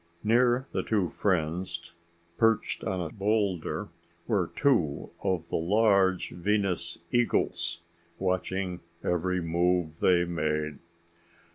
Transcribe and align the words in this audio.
Near 0.23 0.67
the 0.71 0.81
two 0.81 1.09
friends, 1.09 1.93
perched 2.39 2.83
on 2.83 2.99
a 3.01 3.13
boulder, 3.13 3.89
were 4.25 4.49
two 4.55 5.11
of 5.23 5.47
the 5.49 5.57
large 5.57 6.31
Venus 6.31 6.97
eagles, 7.11 7.83
watching 8.17 8.79
every 9.03 9.41
move 9.43 9.99
they 9.99 10.25
made. 10.25 10.79